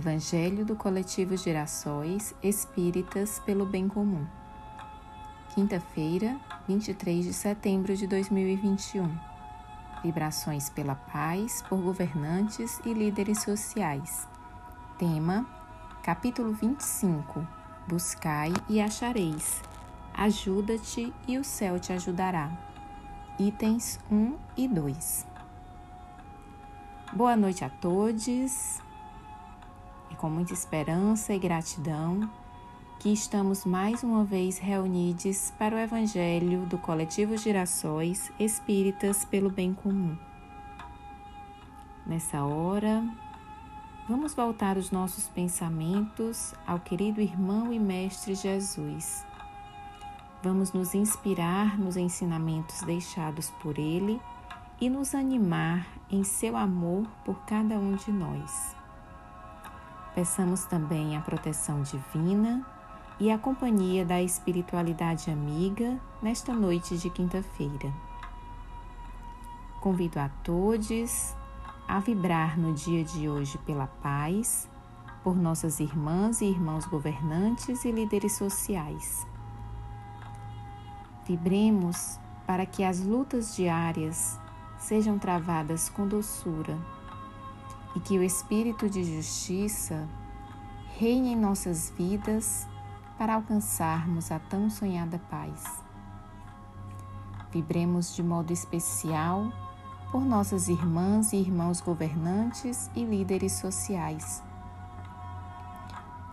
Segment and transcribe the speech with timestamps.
[0.00, 4.26] Evangelho do Coletivo Gerações Espíritas pelo Bem Comum.
[5.54, 9.14] Quinta-feira, 23 de setembro de 2021.
[10.02, 14.26] Vibrações pela paz por governantes e líderes sociais.
[14.98, 15.46] Tema:
[16.02, 17.46] Capítulo 25.
[17.86, 19.60] Buscai e achareis.
[20.14, 22.50] Ajuda-te e o céu te ajudará.
[23.38, 25.26] Itens 1 e 2.
[27.12, 28.80] Boa noite a todos.
[30.20, 32.30] Com muita esperança e gratidão
[32.98, 39.72] que estamos mais uma vez reunidos para o Evangelho do Coletivo Girassóis Espíritas pelo Bem
[39.72, 40.14] Comum.
[42.04, 43.02] Nessa hora,
[44.06, 49.24] vamos voltar os nossos pensamentos ao querido irmão e mestre Jesus.
[50.42, 54.20] Vamos nos inspirar nos ensinamentos deixados por ele
[54.78, 58.78] e nos animar em seu amor por cada um de nós.
[60.14, 62.66] Peçamos também a proteção divina
[63.18, 67.92] e a companhia da espiritualidade amiga nesta noite de quinta-feira.
[69.80, 71.34] Convido a todos
[71.86, 74.68] a vibrar no dia de hoje pela paz,
[75.22, 79.26] por nossas irmãs e irmãos governantes e líderes sociais.
[81.26, 84.40] Vibremos para que as lutas diárias
[84.78, 86.76] sejam travadas com doçura
[87.94, 90.08] e que o Espírito de Justiça
[90.98, 92.68] reine em nossas vidas
[93.18, 95.82] para alcançarmos a tão sonhada paz.
[97.52, 99.52] Vibremos de modo especial
[100.10, 104.42] por nossas irmãs e irmãos governantes e líderes sociais.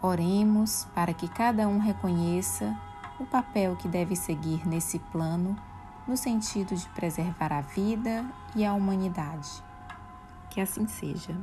[0.01, 2.77] Oremos para que cada um reconheça
[3.19, 5.57] o papel que deve seguir nesse plano
[6.07, 9.66] no sentido de preservar a vida e a humanidade.
[10.57, 11.37] Que assim seja.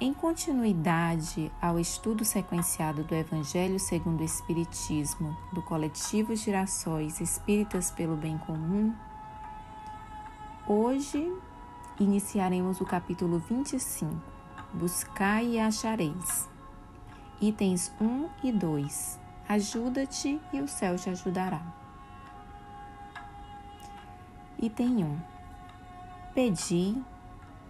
[0.00, 8.16] Em continuidade ao estudo sequenciado do Evangelho segundo o Espiritismo do coletivo Girassóis Espíritas pelo
[8.16, 8.94] Bem Comum,
[10.66, 11.30] hoje
[12.00, 14.16] iniciaremos o capítulo 25,
[14.72, 16.48] Buscai e achareis.
[17.38, 19.20] Itens 1 e 2.
[19.46, 21.60] Ajuda-te e o céu te ajudará.
[24.58, 25.39] Item 1.
[26.32, 26.96] Pedi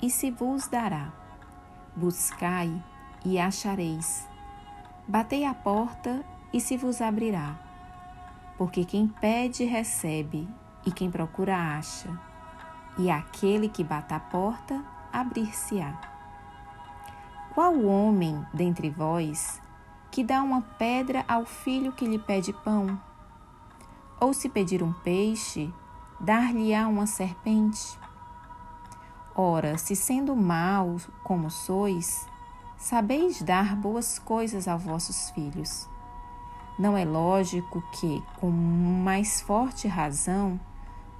[0.02, 1.10] e se vos dará.
[1.96, 2.70] Buscai
[3.24, 4.28] e achareis.
[5.08, 6.22] Batei a porta
[6.52, 7.58] e se vos abrirá.
[8.58, 10.46] Porque quem pede, recebe,
[10.84, 12.10] e quem procura, acha.
[12.98, 15.98] E aquele que bata a porta, abrir-se-á.
[17.54, 19.60] Qual homem dentre vós
[20.10, 23.00] que dá uma pedra ao filho que lhe pede pão?
[24.20, 25.72] Ou se pedir um peixe,
[26.20, 27.98] dar-lhe-á uma serpente?
[29.34, 32.26] Ora, se sendo maus como sois,
[32.76, 35.88] sabeis dar boas coisas a vossos filhos.
[36.78, 40.58] Não é lógico que, com mais forte razão,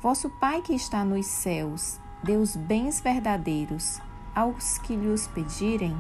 [0.01, 4.01] vosso Pai que está nos céus dê os bens verdadeiros
[4.35, 5.97] aos que lhes pedirem?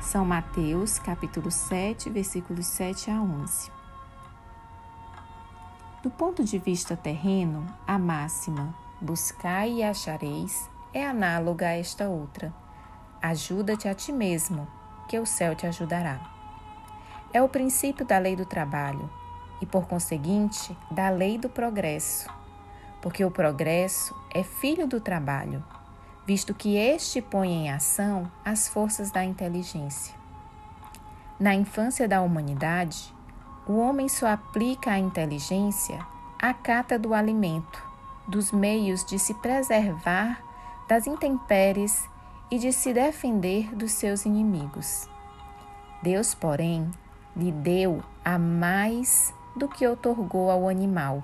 [0.00, 3.70] São Mateus, capítulo 7, versículos 7 a 11.
[6.02, 12.52] Do ponto de vista terreno, a máxima buscai e achareis é análoga a esta outra.
[13.22, 14.66] Ajuda-te a ti mesmo,
[15.08, 16.20] que o céu te ajudará.
[17.32, 19.08] É o princípio da lei do trabalho
[19.60, 22.28] e, por conseguinte, da lei do progresso,
[23.00, 25.62] porque o progresso é filho do trabalho,
[26.26, 30.14] visto que este põe em ação as forças da inteligência.
[31.38, 33.14] Na infância da humanidade,
[33.66, 35.98] o homem só aplica a inteligência
[36.38, 37.89] à cata do alimento,
[38.30, 40.42] dos meios de se preservar
[40.88, 42.08] das intempéries
[42.50, 45.08] e de se defender dos seus inimigos.
[46.02, 46.90] Deus, porém,
[47.36, 51.22] lhe deu a mais do que otorgou ao animal.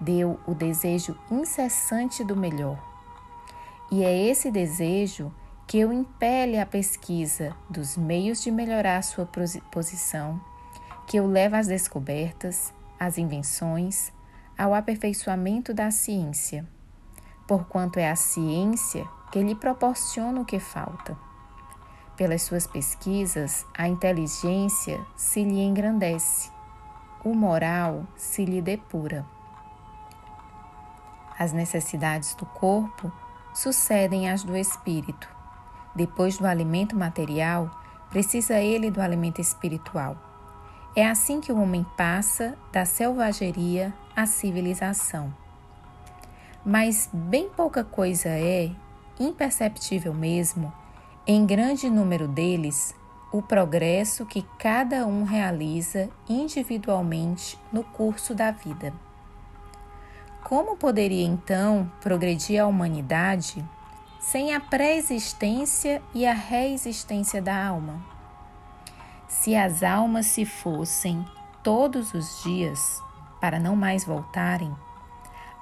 [0.00, 2.78] Deu o desejo incessante do melhor.
[3.90, 5.32] E é esse desejo
[5.66, 9.28] que o impele à pesquisa dos meios de melhorar sua
[9.70, 10.40] posição
[11.06, 14.12] que o leva às descobertas, às invenções,
[14.58, 16.66] ao aperfeiçoamento da ciência,
[17.46, 21.16] porquanto é a ciência que lhe proporciona o que falta.
[22.16, 26.50] Pelas suas pesquisas, a inteligência se lhe engrandece,
[27.24, 29.24] o moral se lhe depura.
[31.38, 33.12] As necessidades do corpo
[33.54, 35.28] sucedem às do espírito.
[35.94, 37.70] Depois do alimento material,
[38.10, 40.16] precisa ele do alimento espiritual.
[40.96, 45.32] É assim que o homem passa da selvageria à civilização.
[46.66, 48.68] Mas bem pouca coisa é
[49.20, 50.72] imperceptível mesmo,
[51.24, 52.96] em grande número deles,
[53.30, 58.92] o progresso que cada um realiza individualmente no curso da vida.
[60.42, 63.64] Como poderia então progredir a humanidade
[64.18, 68.04] sem a pré-existência e a reexistência da alma?
[69.28, 71.24] Se as almas se fossem
[71.62, 73.06] todos os dias
[73.40, 74.74] para não mais voltarem,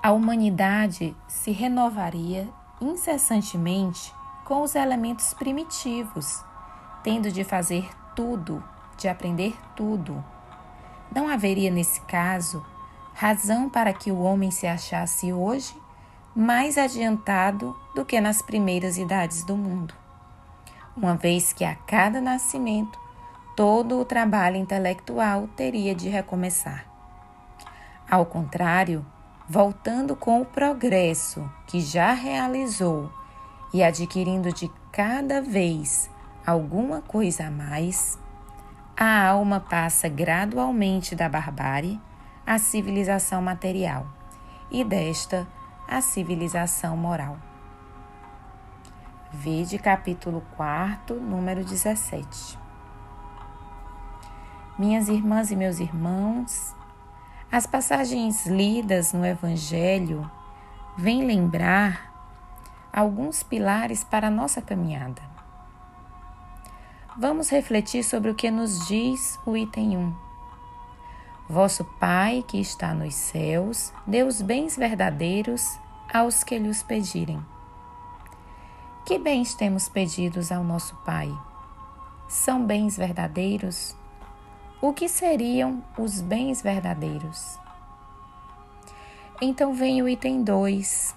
[0.02, 2.48] a humanidade se renovaria
[2.80, 4.14] incessantemente
[4.44, 6.44] com os elementos primitivos,
[7.02, 8.62] tendo de fazer tudo,
[8.96, 10.24] de aprender tudo.
[11.14, 12.64] Não haveria, nesse caso,
[13.14, 15.74] razão para que o homem se achasse hoje
[16.34, 19.94] mais adiantado do que nas primeiras idades do mundo,
[20.94, 23.00] uma vez que a cada nascimento
[23.56, 26.95] todo o trabalho intelectual teria de recomeçar.
[28.08, 29.04] Ao contrário,
[29.48, 33.12] voltando com o progresso que já realizou
[33.74, 36.08] e adquirindo de cada vez
[36.46, 38.16] alguma coisa a mais,
[38.96, 42.00] a alma passa gradualmente da barbárie
[42.46, 44.06] à civilização material
[44.70, 45.44] e desta
[45.88, 47.36] à civilização moral.
[49.32, 52.56] Vede capítulo 4, número 17.
[54.78, 56.74] Minhas irmãs e meus irmãos,
[57.50, 60.30] as passagens lidas no Evangelho
[60.96, 62.12] vêm lembrar
[62.92, 65.22] alguns pilares para a nossa caminhada.
[67.16, 70.14] Vamos refletir sobre o que nos diz o item 1.
[71.48, 75.78] Vosso Pai que está nos céus, dê os bens verdadeiros
[76.12, 77.44] aos que lhes pedirem.
[79.06, 81.32] Que bens temos pedidos ao nosso Pai?
[82.28, 83.96] São bens verdadeiros?
[84.78, 87.58] O que seriam os bens verdadeiros?
[89.40, 91.16] Então vem o item 2,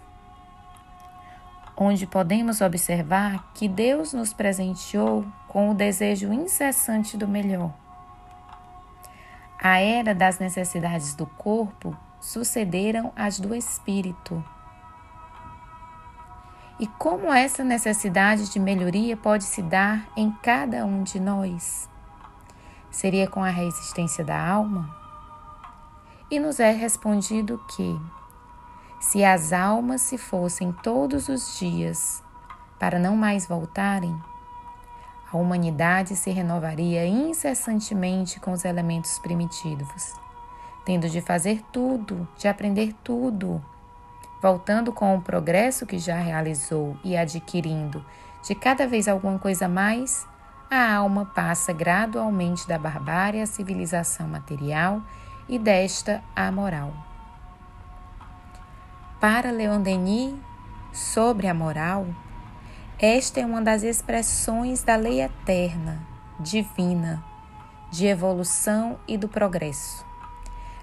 [1.76, 7.74] onde podemos observar que Deus nos presenteou com o desejo incessante do melhor.
[9.62, 14.42] A era das necessidades do corpo sucederam às do espírito.
[16.80, 21.89] E como essa necessidade de melhoria pode se dar em cada um de nós?
[23.00, 24.94] Seria com a resistência da alma?
[26.30, 27.98] E nos é respondido que,
[29.00, 32.22] se as almas se fossem todos os dias
[32.78, 34.14] para não mais voltarem,
[35.32, 40.16] a humanidade se renovaria incessantemente com os elementos primitivos,
[40.84, 43.64] tendo de fazer tudo, de aprender tudo,
[44.42, 48.04] voltando com o progresso que já realizou e adquirindo
[48.46, 50.28] de cada vez alguma coisa mais,
[50.70, 55.02] a alma passa gradualmente da barbárie à civilização material
[55.48, 56.94] e desta à moral.
[59.20, 60.36] Para Leon Denis,
[60.94, 62.06] sobre a moral,
[63.00, 66.06] esta é uma das expressões da lei eterna,
[66.40, 67.24] divina,
[67.92, 70.06] de evolução e do progresso,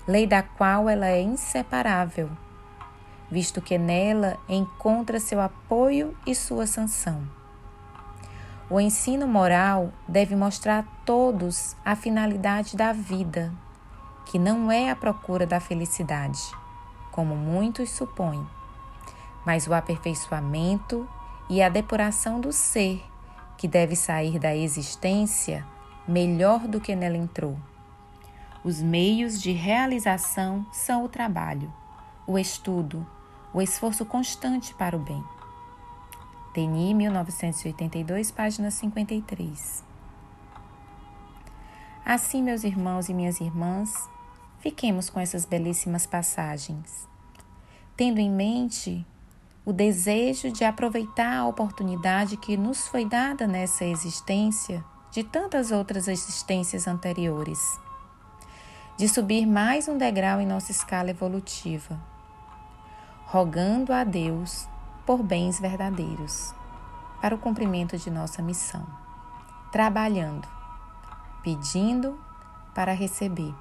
[0.06, 2.28] lei da qual ela é inseparável,
[3.30, 7.45] visto que nela encontra seu apoio e sua sanção.
[8.68, 13.54] O ensino moral deve mostrar a todos a finalidade da vida,
[14.24, 16.40] que não é a procura da felicidade,
[17.12, 18.44] como muitos supõem,
[19.44, 21.08] mas o aperfeiçoamento
[21.48, 23.04] e a depuração do ser,
[23.56, 25.64] que deve sair da existência
[26.06, 27.56] melhor do que nela entrou.
[28.64, 31.72] Os meios de realização são o trabalho,
[32.26, 33.06] o estudo,
[33.54, 35.35] o esforço constante para o bem.
[36.56, 39.84] Denis, 1982, página 53.
[42.02, 44.08] Assim, meus irmãos e minhas irmãs,
[44.60, 47.06] fiquemos com essas belíssimas passagens,
[47.94, 49.06] tendo em mente
[49.66, 56.08] o desejo de aproveitar a oportunidade que nos foi dada nessa existência de tantas outras
[56.08, 57.78] existências anteriores,
[58.96, 62.00] de subir mais um degrau em nossa escala evolutiva,
[63.26, 64.66] rogando a Deus
[65.06, 66.52] por bens verdadeiros
[67.22, 68.84] para o cumprimento de nossa missão,
[69.72, 70.46] trabalhando,
[71.42, 72.18] pedindo
[72.74, 73.54] para receber,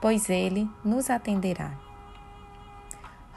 [0.00, 1.72] pois Ele nos atenderá.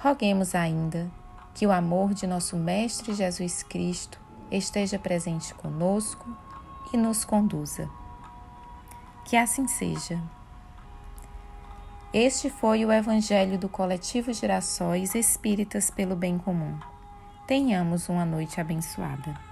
[0.01, 1.11] Roguemos ainda
[1.53, 4.17] que o amor de nosso Mestre Jesus Cristo
[4.49, 6.25] esteja presente conosco
[6.93, 7.89] e nos conduza.
[9.25, 10.21] Que assim seja.
[12.11, 16.75] Este foi o Evangelho do Coletivo Girassóis Espíritas pelo Bem Comum.
[17.45, 19.48] Tenhamos uma noite abençoada.